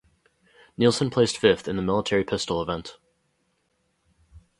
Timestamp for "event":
2.59-2.97